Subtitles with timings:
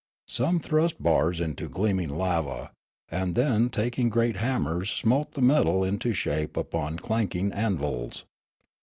[0.25, 2.71] Some thrust bars into gleam ing lava,
[3.09, 8.25] and then taking great hammers smote the metal into shape upon clanking anvils.